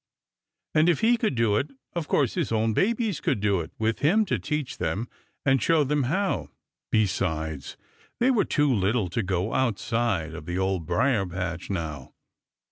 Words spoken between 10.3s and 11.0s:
of the Old